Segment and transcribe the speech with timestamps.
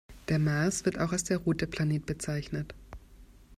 [0.29, 2.73] Der Mars wird auch als der „rote Planet“ bezeichnet.